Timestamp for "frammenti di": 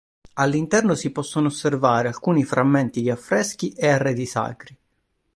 2.43-3.11